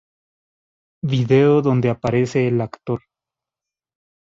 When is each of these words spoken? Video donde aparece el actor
Video 1.03 1.61
donde 1.61 1.91
aparece 1.91 2.47
el 2.47 2.61
actor 2.61 3.01